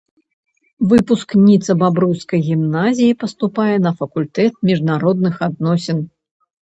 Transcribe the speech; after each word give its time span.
Выпускніца 0.93 1.75
бабруйскай 1.83 2.41
гімназіі 2.47 3.17
паступае 3.25 3.75
на 3.87 3.91
факультэт 4.01 4.53
міжнародных 4.71 5.35
адносін. 5.51 5.97